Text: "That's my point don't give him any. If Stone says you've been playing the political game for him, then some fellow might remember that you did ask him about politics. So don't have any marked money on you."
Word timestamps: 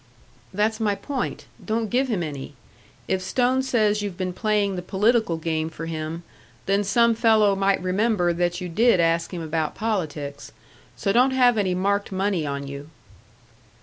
"That's 0.51 0.79
my 0.79 0.95
point 0.95 1.45
don't 1.63 1.91
give 1.91 2.07
him 2.07 2.23
any. 2.23 2.55
If 3.07 3.21
Stone 3.21 3.61
says 3.61 4.01
you've 4.01 4.17
been 4.17 4.33
playing 4.33 4.75
the 4.75 4.81
political 4.81 5.37
game 5.37 5.69
for 5.69 5.85
him, 5.85 6.23
then 6.65 6.83
some 6.83 7.13
fellow 7.13 7.55
might 7.55 7.83
remember 7.83 8.33
that 8.33 8.59
you 8.59 8.67
did 8.67 8.99
ask 8.99 9.31
him 9.31 9.43
about 9.43 9.75
politics. 9.75 10.53
So 10.97 11.13
don't 11.13 11.35
have 11.37 11.55
any 11.55 11.75
marked 11.75 12.11
money 12.11 12.47
on 12.47 12.65
you." 12.67 12.89